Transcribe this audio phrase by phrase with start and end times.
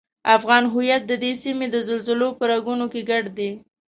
[0.37, 3.51] افغان هویت ددې سیمې د زلزلو په رګونو کې ګډ دی.